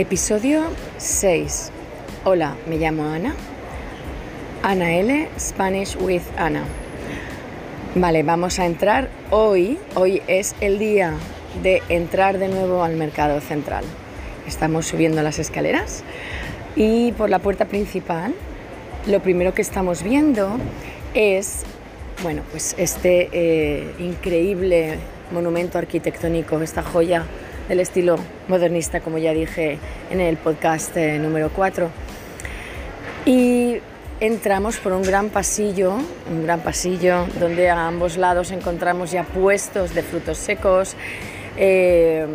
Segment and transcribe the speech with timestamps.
[0.00, 0.62] Episodio
[0.96, 1.70] 6.
[2.24, 3.34] Hola, me llamo Ana.
[4.62, 6.62] Ana L, Spanish with Ana.
[7.94, 9.78] Vale, vamos a entrar hoy.
[9.94, 11.12] Hoy es el día
[11.62, 13.84] de entrar de nuevo al mercado central.
[14.48, 16.02] Estamos subiendo las escaleras
[16.76, 18.32] y por la puerta principal
[19.06, 20.48] lo primero que estamos viendo
[21.12, 21.64] es,
[22.22, 24.96] bueno, pues este eh, increíble
[25.30, 27.26] monumento arquitectónico, esta joya
[27.70, 28.16] del estilo
[28.48, 29.78] modernista, como ya dije
[30.10, 31.88] en el podcast eh, número 4.
[33.26, 33.76] Y
[34.18, 35.94] entramos por un gran pasillo,
[36.28, 40.96] un gran pasillo donde a ambos lados encontramos ya puestos de frutos secos,
[41.56, 42.26] eh,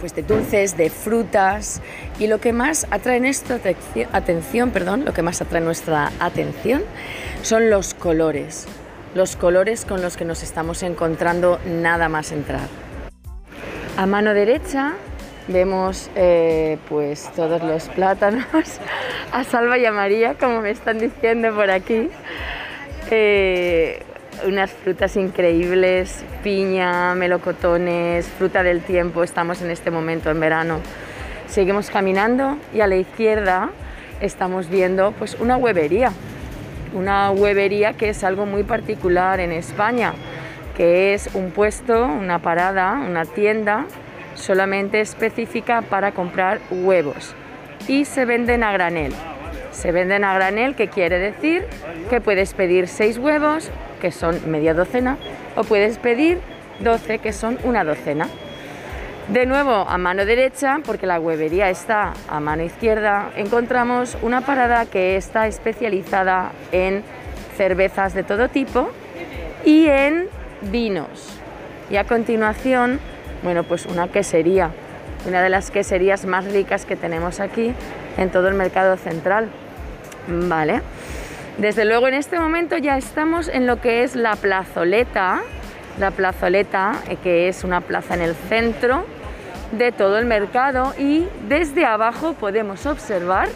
[0.00, 1.82] pues de dulces, de frutas
[2.18, 3.60] y lo que más atrae nuestra
[4.12, 6.82] atención, perdón, lo que más atrae nuestra atención
[7.42, 8.66] son los colores,
[9.14, 12.81] los colores con los que nos estamos encontrando nada más entrar.
[13.96, 14.94] A mano derecha
[15.48, 18.46] vemos eh, pues todos los plátanos
[19.32, 22.08] a Salva y a María, como me están diciendo por aquí.
[23.10, 24.02] Eh,
[24.46, 30.80] unas frutas increíbles, piña, melocotones, fruta del tiempo, estamos en este momento en verano.
[31.46, 33.70] Seguimos caminando y a la izquierda
[34.22, 36.12] estamos viendo pues una huevería,
[36.94, 40.14] una huevería que es algo muy particular en España,
[40.76, 43.86] que es un puesto, una parada, una tienda
[44.34, 47.34] solamente específica para comprar huevos
[47.88, 49.12] y se venden a granel.
[49.70, 51.64] Se venden a granel, que quiere decir
[52.10, 55.16] que puedes pedir seis huevos, que son media docena,
[55.56, 56.38] o puedes pedir
[56.80, 58.28] 12, que son una docena.
[59.28, 64.84] De nuevo, a mano derecha, porque la huevería está a mano izquierda, encontramos una parada
[64.86, 67.02] que está especializada en
[67.56, 68.90] cervezas de todo tipo
[69.64, 70.28] y en
[70.70, 71.40] vinos.
[71.90, 73.00] Y a continuación,
[73.42, 74.70] bueno, pues una quesería,
[75.26, 77.74] una de las queserías más ricas que tenemos aquí
[78.16, 79.48] en todo el mercado central.
[80.28, 80.82] Vale.
[81.58, 85.42] Desde luego en este momento ya estamos en lo que es la plazoleta,
[85.98, 89.04] la plazoleta eh, que es una plaza en el centro
[89.72, 93.48] de todo el mercado y desde abajo podemos observar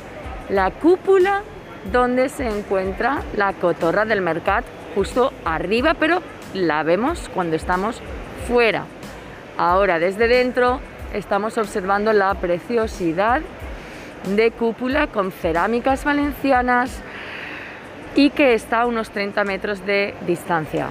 [0.48, 1.42] la cúpula
[1.91, 6.22] donde se encuentra la cotorra del mercado justo arriba, pero
[6.56, 8.00] la vemos cuando estamos
[8.49, 8.84] fuera.
[9.56, 10.81] Ahora desde dentro
[11.12, 13.43] estamos observando la preciosidad
[14.34, 17.03] de cúpula con cerámicas valencianas,
[18.17, 20.89] y que está a unos 30 metros de distancia.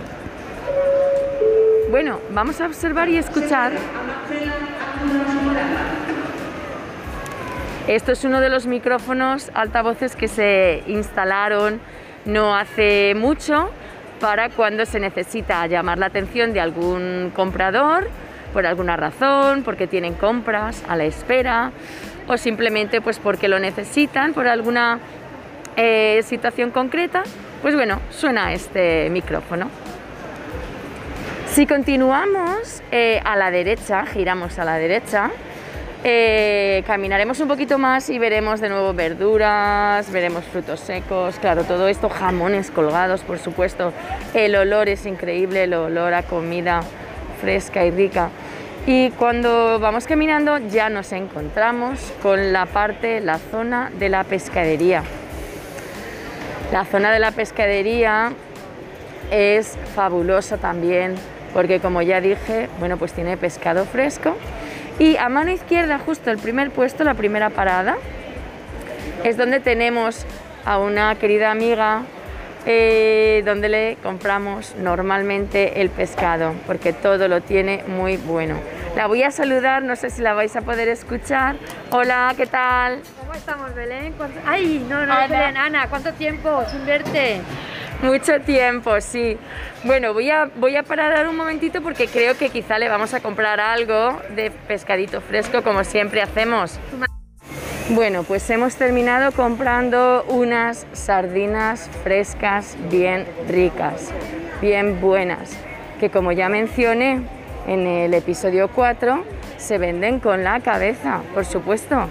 [1.89, 3.73] Bueno, vamos a observar y escuchar.
[7.87, 11.79] Esto es uno de los micrófonos altavoces que se instalaron
[12.25, 13.69] no hace mucho
[14.19, 18.09] para cuando se necesita llamar la atención de algún comprador
[18.53, 21.71] por alguna razón, porque tienen compras a la espera
[22.27, 24.99] o simplemente pues porque lo necesitan por alguna
[25.75, 27.23] eh, situación concreta,
[27.61, 29.69] pues bueno, suena este micrófono.
[31.47, 35.31] Si continuamos eh, a la derecha, giramos a la derecha,
[36.07, 41.87] eh, caminaremos un poquito más y veremos de nuevo verduras, veremos frutos secos, claro, todo
[41.87, 43.91] esto, jamones colgados, por supuesto.
[44.35, 46.81] El olor es increíble, el olor a comida
[47.41, 48.29] fresca y rica.
[48.85, 55.01] Y cuando vamos caminando ya nos encontramos con la parte, la zona de la pescadería.
[56.71, 58.31] La zona de la pescadería
[59.31, 61.15] es fabulosa también
[61.51, 64.35] porque como ya dije, bueno, pues tiene pescado fresco
[64.99, 67.97] y a mano izquierda, justo el primer puesto, la primera parada,
[69.23, 70.25] es donde tenemos
[70.65, 72.03] a una querida amiga
[72.65, 78.55] eh, donde le compramos normalmente el pescado, porque todo lo tiene muy bueno.
[78.95, 81.57] La voy a saludar, no sé si la vais a poder escuchar.
[81.91, 83.01] Hola, ¿qué tal?
[83.19, 84.13] ¿Cómo estamos, Belén?
[84.47, 87.41] Ay, no, no, Belén, Ana, ¿cuánto tiempo sin verte?
[88.05, 89.35] Mucho tiempo, sí.
[89.83, 93.19] Bueno, voy a, voy a parar un momentito porque creo que quizá le vamos a
[93.19, 96.79] comprar algo de pescadito fresco como siempre hacemos.
[97.89, 104.11] Bueno, pues hemos terminado comprando unas sardinas frescas bien ricas,
[104.61, 105.57] bien buenas,
[105.99, 107.21] que como ya mencioné
[107.67, 109.23] en el episodio 4,
[109.57, 112.07] se venden con la cabeza, por supuesto,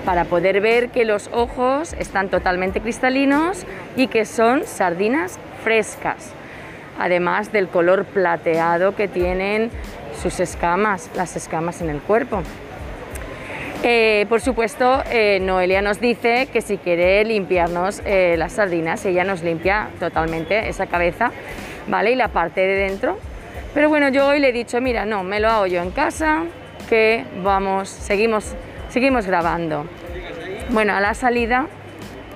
[0.00, 3.64] para poder ver que los ojos están totalmente cristalinos
[3.96, 6.32] y que son sardinas frescas,
[6.98, 9.70] además del color plateado que tienen
[10.20, 12.42] sus escamas, las escamas en el cuerpo.
[13.84, 19.24] Eh, por supuesto, eh, Noelia nos dice que si quiere limpiarnos eh, las sardinas, ella
[19.24, 21.32] nos limpia totalmente esa cabeza,
[21.88, 22.12] ¿vale?
[22.12, 23.18] Y la parte de dentro.
[23.74, 26.44] Pero bueno, yo hoy le he dicho, mira, no, me lo hago yo en casa,
[26.88, 28.54] que vamos, seguimos
[28.92, 29.86] Seguimos grabando.
[30.68, 31.66] Bueno, a la salida,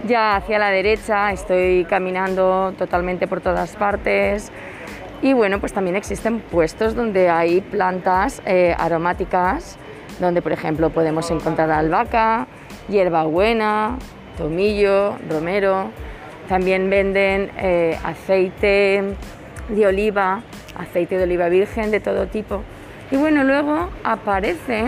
[0.08, 4.50] ya hacia la derecha, estoy caminando totalmente por todas partes.
[5.20, 9.76] Y bueno, pues también existen puestos donde hay plantas eh, aromáticas,
[10.18, 12.46] donde por ejemplo podemos encontrar albahaca,
[12.88, 13.98] hierbabuena,
[14.38, 15.90] tomillo, romero.
[16.48, 19.04] También venden eh, aceite
[19.68, 20.40] de oliva,
[20.74, 22.62] aceite de oliva virgen de todo tipo.
[23.10, 24.86] Y bueno, luego aparece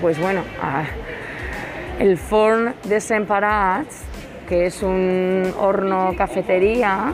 [0.00, 0.42] pues bueno,
[1.98, 4.02] el Forn de Semparats,
[4.48, 7.12] que es un horno cafetería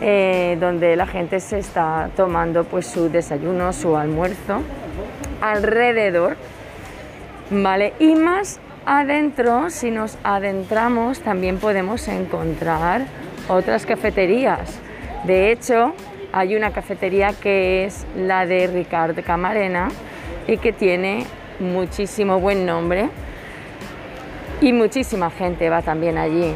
[0.00, 4.62] eh, donde la gente se está tomando pues su desayuno, su almuerzo
[5.40, 6.36] alrededor,
[7.50, 7.92] ¿vale?
[7.98, 13.02] Y más adentro, si nos adentramos, también podemos encontrar
[13.48, 14.78] otras cafeterías.
[15.24, 15.94] De hecho,
[16.32, 19.88] hay una cafetería que es la de Ricard Camarena
[20.46, 21.26] y que tiene
[21.62, 23.08] muchísimo buen nombre
[24.60, 26.54] y muchísima gente va también allí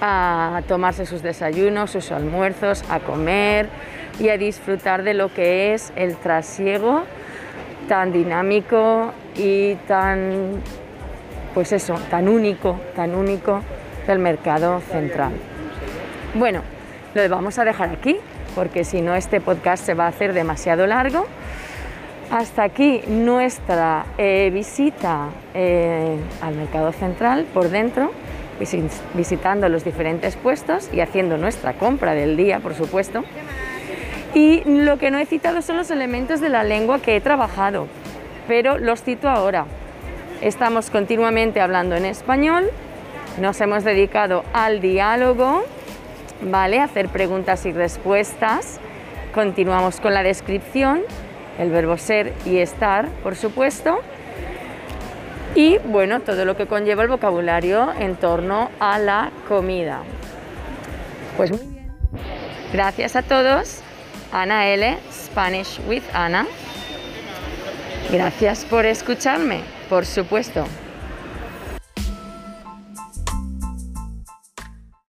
[0.00, 3.68] a tomarse sus desayunos, sus almuerzos, a comer
[4.18, 7.04] y a disfrutar de lo que es el trasiego
[7.88, 10.60] tan dinámico y tan,
[11.54, 13.60] pues eso, tan único, tan único
[14.06, 15.32] del mercado central.
[16.34, 16.62] Bueno,
[17.14, 18.16] lo vamos a dejar aquí
[18.54, 21.26] porque si no este podcast se va a hacer demasiado largo
[22.32, 28.10] hasta aquí nuestra eh, visita eh, al mercado central por dentro,
[29.12, 33.22] visitando los diferentes puestos y haciendo nuestra compra del día, por supuesto.
[34.32, 37.86] Y lo que no he citado son los elementos de la lengua que he trabajado,
[38.48, 39.66] pero los cito ahora.
[40.40, 42.70] Estamos continuamente hablando en español,
[43.38, 45.64] nos hemos dedicado al diálogo,
[46.40, 46.80] ¿vale?
[46.80, 48.80] Hacer preguntas y respuestas.
[49.34, 51.02] Continuamos con la descripción
[51.58, 54.00] el verbo ser y estar, por supuesto,
[55.54, 60.02] y bueno, todo lo que conlleva el vocabulario en torno a la comida.
[61.36, 61.92] Pues muy bien.
[62.72, 63.80] Gracias a todos.
[64.32, 66.46] Ana L, Spanish with Ana.
[68.10, 69.60] Gracias por escucharme,
[69.90, 70.64] por supuesto.